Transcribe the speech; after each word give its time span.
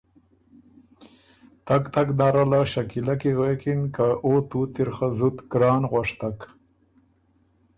تګ 1.67 1.83
تګ 1.93 2.07
نره 2.19 2.43
له 2.51 2.59
شکیلۀ 2.71 3.15
کی 3.21 3.31
غوېکِن 3.37 3.81
که” 3.95 4.07
او 4.23 4.31
توت 4.49 4.75
اِر 4.81 4.89
خه 4.95 5.07
زُت 5.17 5.37
ګران 5.51 5.81
غؤشتک“ 5.91 6.39